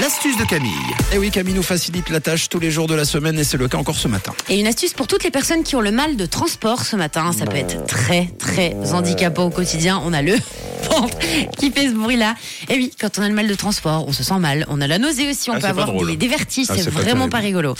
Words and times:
L'astuce 0.00 0.38
de 0.38 0.44
Camille. 0.44 0.70
Et 1.12 1.16
Eh 1.16 1.18
oui, 1.18 1.30
Camille 1.30 1.52
nous 1.52 1.62
facilite 1.62 2.08
la 2.08 2.20
tâche 2.20 2.48
tous 2.48 2.58
les 2.58 2.70
jours 2.70 2.86
de 2.86 2.94
la 2.94 3.04
semaine 3.04 3.38
et 3.38 3.44
c'est 3.44 3.58
le 3.58 3.68
cas 3.68 3.76
encore 3.76 3.96
ce 3.96 4.08
matin. 4.08 4.32
Et 4.48 4.58
une 4.58 4.66
astuce 4.66 4.94
pour 4.94 5.06
toutes 5.06 5.24
les 5.24 5.30
personnes 5.30 5.62
qui 5.62 5.76
ont 5.76 5.82
le 5.82 5.90
mal 5.90 6.16
de 6.16 6.24
transport 6.24 6.84
ce 6.86 6.96
matin. 6.96 7.32
Ça 7.32 7.44
peut 7.44 7.58
être 7.58 7.84
très, 7.84 8.30
très 8.38 8.74
handicapant 8.92 9.44
au 9.44 9.50
quotidien. 9.50 10.00
On 10.04 10.14
a 10.14 10.22
le 10.22 10.36
qui 11.58 11.70
fait 11.70 11.88
ce 11.88 11.94
bruit-là. 11.94 12.34
Et 12.68 12.74
oui, 12.76 12.92
quand 13.00 13.18
on 13.18 13.22
a 13.22 13.28
le 13.28 13.34
mal 13.34 13.46
de 13.48 13.54
transport, 13.54 14.04
on 14.06 14.12
se 14.12 14.22
sent 14.22 14.38
mal. 14.38 14.66
On 14.68 14.80
a 14.80 14.86
la 14.86 14.98
nausée 14.98 15.28
aussi. 15.30 15.50
On 15.50 15.54
Ah, 15.54 15.60
peut 15.60 15.66
avoir 15.66 15.92
des, 15.92 16.16
des 16.16 16.28
vertiges. 16.28 16.66
Ah, 16.70 16.74
c'est 16.76 16.90
pas 16.90 17.00
vraiment 17.00 17.28
pas 17.28 17.38
rigolo. 17.38 17.74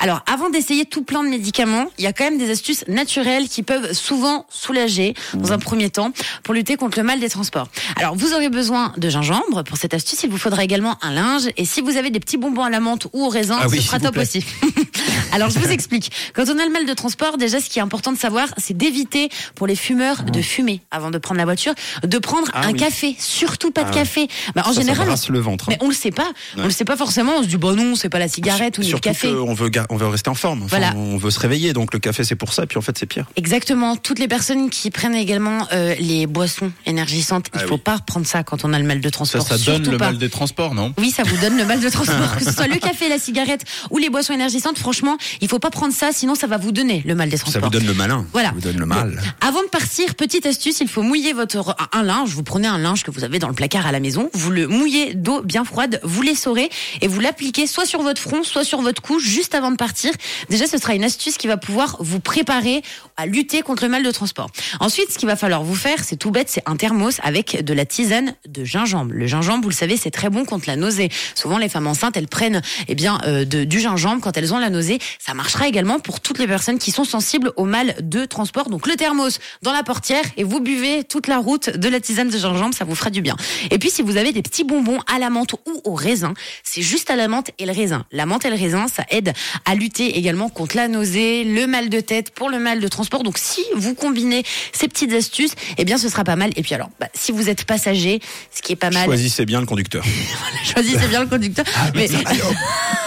Alors, 0.00 0.22
avant 0.32 0.50
d'essayer 0.50 0.84
tout 0.84 1.02
plein 1.02 1.22
de 1.22 1.28
médicaments, 1.28 1.86
il 1.98 2.04
y 2.04 2.06
a 2.06 2.12
quand 2.12 2.24
même 2.24 2.38
des 2.38 2.50
astuces 2.50 2.84
naturelles 2.88 3.48
qui 3.48 3.62
peuvent 3.62 3.92
souvent 3.92 4.46
soulager, 4.48 5.14
dans 5.34 5.52
un 5.52 5.58
premier 5.58 5.90
temps, 5.90 6.12
pour 6.42 6.54
lutter 6.54 6.76
contre 6.76 6.98
le 6.98 7.04
mal 7.04 7.20
des 7.20 7.28
transports. 7.28 7.68
Alors, 7.96 8.14
vous 8.16 8.32
aurez 8.34 8.48
besoin 8.48 8.92
de 8.96 9.08
gingembre. 9.08 9.64
Pour 9.64 9.76
cette 9.76 9.94
astuce, 9.94 10.22
il 10.24 10.30
vous 10.30 10.38
faudra 10.38 10.64
également 10.64 10.96
un 11.02 11.12
linge. 11.12 11.48
Et 11.56 11.64
si 11.64 11.80
vous 11.80 11.96
avez 11.96 12.10
des 12.10 12.20
petits 12.20 12.36
bonbons 12.38 12.62
à 12.64 12.70
la 12.70 12.80
menthe 12.80 13.06
ou 13.12 13.24
au 13.24 13.28
raisin, 13.28 13.58
Ah 13.60 13.66
oui, 13.68 13.78
ce 13.78 13.82
sera 13.88 13.98
s'il 13.98 14.06
vous 14.06 14.12
top 14.12 14.22
aussi. 14.22 14.44
Alors, 15.36 15.50
je 15.50 15.58
vous 15.58 15.68
explique. 15.70 16.10
Quand 16.32 16.44
on 16.48 16.58
a 16.58 16.64
le 16.64 16.72
mal 16.72 16.86
de 16.86 16.94
transport, 16.94 17.36
déjà, 17.36 17.60
ce 17.60 17.68
qui 17.68 17.78
est 17.78 17.82
important 17.82 18.10
de 18.10 18.16
savoir, 18.16 18.48
c'est 18.56 18.74
d'éviter 18.74 19.28
pour 19.54 19.66
les 19.66 19.76
fumeurs 19.76 20.22
de 20.22 20.40
fumer 20.40 20.80
avant 20.90 21.10
de 21.10 21.18
prendre 21.18 21.36
la 21.38 21.44
voiture, 21.44 21.74
de 22.02 22.16
prendre 22.18 22.48
Ah 22.54 22.62
un 22.66 22.72
oui. 22.72 22.78
café, 22.78 23.14
surtout 23.18 23.70
pas 23.70 23.84
de 23.84 23.90
Ah 23.90 23.94
café. 23.98 24.28
Bah, 24.54 24.62
en 24.64 24.72
Ça, 24.72 24.80
général, 24.80 25.08
le 25.28 25.38
ventre. 25.40 25.64
hein. 25.68 25.72
mais 25.78 25.84
on 25.84 25.88
le 25.90 25.94
sait 25.94 26.10
pas. 26.10 26.30
On 26.56 26.64
le 26.64 26.70
sait 26.70 26.86
pas 26.86 26.96
forcément. 26.96 27.32
On 27.36 27.42
se 27.42 27.48
dit, 27.48 27.58
bon 27.58 27.76
non, 27.76 27.96
c'est 27.96 28.08
pas 28.08 28.18
la 28.18 28.28
cigarette 28.28 28.78
ou 28.78 28.80
le 28.80 28.98
café. 28.98 29.28
qu'on 29.30 29.52
veut, 29.52 29.70
on 29.90 29.96
veut 29.98 30.06
rester 30.06 30.30
en 30.30 30.34
forme. 30.34 30.62
Enfin, 30.62 30.78
Voilà. 30.78 30.94
On 30.96 31.18
veut 31.18 31.30
se 31.30 31.38
réveiller, 31.38 31.74
donc 31.74 31.92
le 31.92 31.98
café 31.98 32.24
c'est 32.24 32.34
pour 32.34 32.54
ça, 32.54 32.66
puis 32.66 32.78
en 32.78 32.82
fait 32.82 32.96
c'est 32.96 33.04
pire. 33.04 33.26
Exactement. 33.36 33.96
Toutes 33.96 34.18
les 34.18 34.28
personnes 34.28 34.70
qui 34.70 34.90
prennent 34.90 35.14
également 35.14 35.68
euh, 35.74 35.94
les 36.00 36.26
boissons 36.26 36.72
énergisantes, 36.86 37.48
il 37.54 37.60
Ah 37.62 37.66
faut 37.66 37.74
oui. 37.74 37.80
pas 37.80 37.98
prendre 37.98 38.26
ça 38.26 38.42
quand 38.42 38.64
on 38.64 38.72
a 38.72 38.78
le 38.78 38.86
mal 38.86 39.00
de 39.02 39.08
transport. 39.10 39.46
ça 39.46 39.58
donne 39.58 39.86
le 39.90 39.98
pas. 39.98 40.06
mal 40.06 40.18
des 40.18 40.30
transports, 40.30 40.74
non? 40.74 40.94
Oui, 40.98 41.10
ça 41.10 41.24
vous 41.24 41.36
donne 41.42 41.58
le 41.58 41.66
mal 41.66 41.80
de 41.80 41.88
transport. 41.90 42.36
que 42.38 42.44
ce 42.44 42.52
soit 42.52 42.68
le 42.68 42.76
café, 42.76 43.10
la 43.10 43.18
cigarette 43.18 43.64
ou 43.90 43.98
les 43.98 44.08
boissons 44.08 44.32
énergisantes, 44.32 44.78
franchement, 44.78 45.18
il 45.40 45.48
faut 45.48 45.58
pas 45.58 45.70
prendre 45.70 45.92
ça, 45.94 46.10
sinon 46.12 46.34
ça 46.34 46.46
va 46.46 46.56
vous 46.56 46.72
donner 46.72 47.02
le 47.06 47.14
mal 47.14 47.28
des 47.28 47.36
Ça 47.36 47.42
transports. 47.44 47.64
vous 47.64 47.70
donne 47.70 47.86
le 47.86 47.94
malin. 47.94 48.26
Voilà. 48.32 48.48
Ça 48.48 48.54
vous 48.54 48.60
donne 48.60 48.78
le 48.78 48.86
mal. 48.86 49.10
Bon. 49.16 49.46
Avant 49.48 49.62
de 49.62 49.68
partir, 49.68 50.14
petite 50.14 50.46
astuce, 50.46 50.80
il 50.80 50.88
faut 50.88 51.02
mouiller 51.02 51.32
votre 51.32 51.74
un 51.92 52.02
linge. 52.02 52.30
Vous 52.30 52.42
prenez 52.42 52.68
un 52.68 52.78
linge 52.78 53.02
que 53.04 53.10
vous 53.10 53.24
avez 53.24 53.38
dans 53.38 53.48
le 53.48 53.54
placard 53.54 53.86
à 53.86 53.92
la 53.92 54.00
maison, 54.00 54.30
vous 54.34 54.50
le 54.50 54.66
mouillez 54.66 55.14
d'eau 55.14 55.42
bien 55.42 55.64
froide, 55.64 56.00
vous 56.02 56.22
l'essorez 56.22 56.68
et 57.00 57.08
vous 57.08 57.20
l'appliquez 57.20 57.66
soit 57.66 57.86
sur 57.86 58.02
votre 58.02 58.20
front, 58.20 58.42
soit 58.44 58.64
sur 58.64 58.80
votre 58.82 59.02
cou 59.02 59.18
juste 59.18 59.54
avant 59.54 59.70
de 59.70 59.76
partir. 59.76 60.12
Déjà, 60.50 60.66
ce 60.66 60.78
sera 60.78 60.94
une 60.94 61.04
astuce 61.04 61.36
qui 61.36 61.46
va 61.46 61.56
pouvoir 61.56 61.96
vous 62.00 62.20
préparer 62.20 62.82
à 63.16 63.26
lutter 63.26 63.62
contre 63.62 63.82
le 63.84 63.88
mal 63.90 64.02
de 64.02 64.10
transport. 64.10 64.50
Ensuite, 64.80 65.12
ce 65.12 65.18
qu'il 65.18 65.28
va 65.28 65.36
falloir 65.36 65.62
vous 65.62 65.74
faire, 65.74 66.04
c'est 66.04 66.16
tout 66.16 66.30
bête, 66.30 66.48
c'est 66.50 66.62
un 66.66 66.76
thermos 66.76 67.20
avec 67.22 67.64
de 67.64 67.72
la 67.74 67.84
tisane 67.86 68.34
de 68.48 68.64
gingembre. 68.64 69.12
Le 69.12 69.26
gingembre, 69.26 69.62
vous 69.62 69.70
le 69.70 69.74
savez, 69.74 69.96
c'est 69.96 70.10
très 70.10 70.30
bon 70.30 70.44
contre 70.44 70.64
la 70.68 70.76
nausée. 70.76 71.08
Souvent, 71.34 71.58
les 71.58 71.68
femmes 71.68 71.86
enceintes, 71.86 72.16
elles 72.16 72.28
prennent 72.28 72.62
eh 72.88 72.94
bien 72.94 73.18
euh, 73.26 73.44
de- 73.44 73.64
du 73.64 73.80
gingembre 73.80 74.20
quand 74.20 74.36
elles 74.36 74.52
ont 74.54 74.58
la 74.58 74.70
nausée. 74.70 74.98
Ça 75.18 75.34
marchera 75.34 75.68
également 75.68 75.98
pour 75.98 76.20
toutes 76.20 76.38
les 76.38 76.46
personnes 76.46 76.78
qui 76.78 76.90
sont 76.90 77.04
sensibles 77.04 77.52
au 77.56 77.64
mal 77.64 77.94
de 78.02 78.24
transport. 78.24 78.68
Donc 78.68 78.86
le 78.86 78.96
thermos 78.96 79.38
dans 79.62 79.72
la 79.72 79.82
portière 79.82 80.24
et 80.36 80.44
vous 80.44 80.60
buvez 80.60 81.04
toute 81.04 81.26
la 81.26 81.38
route 81.38 81.70
de 81.70 81.88
la 81.88 82.00
tisane 82.00 82.28
de 82.28 82.38
gingembre, 82.38 82.74
ça 82.74 82.84
vous 82.84 82.94
fera 82.94 83.10
du 83.10 83.22
bien. 83.22 83.36
Et 83.70 83.78
puis 83.78 83.90
si 83.90 84.02
vous 84.02 84.16
avez 84.16 84.32
des 84.32 84.42
petits 84.42 84.64
bonbons 84.64 84.98
à 85.12 85.18
la 85.18 85.30
menthe 85.30 85.54
ou 85.54 85.80
au 85.84 85.94
raisin, 85.94 86.34
c'est 86.62 86.82
juste 86.82 87.10
à 87.10 87.16
la 87.16 87.28
menthe 87.28 87.50
et 87.58 87.66
le 87.66 87.72
raisin. 87.72 88.04
La 88.12 88.26
menthe 88.26 88.44
et 88.44 88.50
le 88.50 88.56
raisin, 88.56 88.86
ça 88.88 89.04
aide 89.10 89.32
à 89.64 89.74
lutter 89.74 90.18
également 90.18 90.48
contre 90.48 90.76
la 90.76 90.88
nausée, 90.88 91.44
le 91.44 91.66
mal 91.66 91.88
de 91.88 92.00
tête, 92.00 92.30
pour 92.30 92.50
le 92.50 92.58
mal 92.58 92.80
de 92.80 92.88
transport. 92.88 93.22
Donc 93.22 93.38
si 93.38 93.64
vous 93.74 93.94
combinez 93.94 94.44
ces 94.72 94.88
petites 94.88 95.12
astuces, 95.12 95.54
eh 95.78 95.84
bien 95.84 95.98
ce 95.98 96.08
sera 96.08 96.24
pas 96.24 96.36
mal. 96.36 96.50
Et 96.56 96.62
puis 96.62 96.74
alors, 96.74 96.90
bah, 97.00 97.08
si 97.14 97.32
vous 97.32 97.48
êtes 97.48 97.64
passager, 97.64 98.20
ce 98.54 98.62
qui 98.62 98.72
est 98.72 98.76
pas 98.76 98.90
mal, 98.90 99.04
Choisissez 99.04 99.46
bien 99.46 99.60
le 99.60 99.66
conducteur. 99.66 100.04
choisissez 100.64 101.08
bien 101.08 101.20
le 101.20 101.28
conducteur. 101.28 101.64
mais, 101.94 102.08
mais 102.10 102.24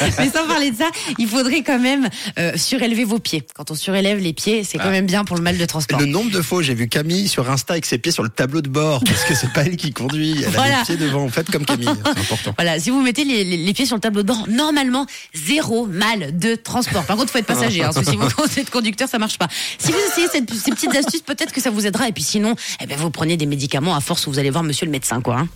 sans 0.34 0.46
parler 0.46 0.70
de 0.70 0.76
ça, 0.76 0.90
il 1.18 1.28
faudrait 1.28 1.62
quand 1.62 1.78
même 1.78 2.08
euh, 2.38 2.52
surélever 2.56 3.04
vos 3.04 3.18
pieds. 3.18 3.44
Quand 3.54 3.70
on 3.70 3.74
surélève 3.74 4.18
les 4.18 4.32
pieds, 4.32 4.64
c'est 4.64 4.78
quand 4.78 4.90
même 4.90 5.06
bien 5.06 5.24
pour 5.24 5.36
le 5.36 5.42
mal 5.42 5.58
de 5.58 5.64
transport. 5.66 5.98
Le 6.00 6.06
nombre 6.06 6.30
de 6.30 6.42
fois 6.42 6.62
j'ai 6.62 6.74
vu 6.74 6.88
Camille 6.88 7.28
sur 7.28 7.50
Insta 7.50 7.74
avec 7.74 7.86
ses 7.86 7.98
pieds 7.98 8.12
sur 8.12 8.22
le 8.22 8.28
tableau 8.28 8.60
de 8.62 8.68
bord, 8.68 9.02
parce 9.04 9.24
que 9.24 9.34
c'est 9.34 9.52
pas 9.52 9.62
elle 9.62 9.76
qui 9.76 9.92
conduit, 9.92 10.42
elle 10.46 10.56
a 10.56 10.78
les 10.78 10.84
pieds 10.84 10.96
devant. 10.96 11.28
Faites 11.28 11.50
comme 11.50 11.64
Camille, 11.64 11.88
c'est 12.04 12.10
important. 12.20 12.54
Voilà, 12.56 12.78
si 12.80 12.90
vous 12.90 13.00
mettez 13.02 13.24
les, 13.24 13.44
les- 13.44 13.56
les 13.56 13.72
pieds 13.74 13.86
sur 13.86 13.96
le 13.96 14.00
tableau 14.00 14.22
de 14.22 14.26
bord, 14.28 14.46
normalement, 14.48 15.06
zéro 15.34 15.86
mal 15.86 16.38
de 16.38 16.54
transport. 16.54 17.04
Par 17.04 17.16
contre, 17.16 17.30
faut 17.32 17.38
être 17.38 17.46
passager, 17.46 17.82
hein, 17.82 17.90
parce 17.92 18.04
que 18.06 18.10
si 18.12 18.16
vous 18.16 18.26
êtes 18.60 18.70
conducteur, 18.70 19.08
ça 19.08 19.18
marche 19.18 19.38
pas. 19.38 19.48
Si 19.78 19.90
vous 19.92 19.98
essayez 20.10 20.28
cette- 20.28 20.52
ces 20.54 20.70
petites 20.70 20.94
astuces, 20.94 21.22
peut-être 21.22 21.52
que 21.52 21.60
ça 21.60 21.70
vous 21.70 21.86
aidera. 21.86 22.08
Et 22.08 22.12
puis 22.12 22.22
sinon, 22.22 22.54
eh 22.80 22.86
ben, 22.86 22.96
vous 22.98 23.10
prenez 23.10 23.36
des 23.36 23.46
médicaments 23.46 23.94
à 23.94 24.00
force 24.00 24.26
où 24.26 24.30
vous 24.30 24.38
allez 24.38 24.50
voir 24.50 24.62
monsieur 24.64 24.86
le 24.86 24.92
médecin, 24.92 25.20
quoi. 25.20 25.38
hein. 25.40 25.48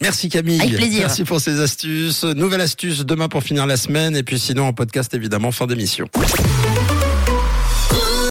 Merci 0.00 0.28
Camille. 0.28 0.60
Avec 0.60 0.76
plaisir. 0.76 1.00
Merci 1.02 1.24
pour 1.24 1.40
ces 1.40 1.60
astuces. 1.60 2.24
Nouvelle 2.24 2.60
astuce 2.60 3.00
demain 3.00 3.28
pour 3.28 3.42
finir 3.42 3.66
la 3.66 3.76
semaine 3.76 4.16
et 4.16 4.22
puis 4.22 4.38
sinon 4.38 4.66
en 4.66 4.72
podcast 4.72 5.14
évidemment 5.14 5.52
fin 5.52 5.66
d'émission. 5.66 6.08